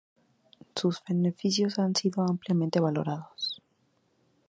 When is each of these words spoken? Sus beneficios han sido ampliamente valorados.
Sus 0.75 0.99
beneficios 1.07 1.77
han 1.77 1.95
sido 1.95 2.23
ampliamente 2.23 2.79
valorados. 2.79 3.61